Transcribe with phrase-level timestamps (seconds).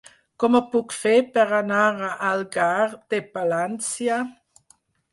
[0.43, 2.73] Com ho puc fer per anar a Algar
[3.15, 4.21] de Palància?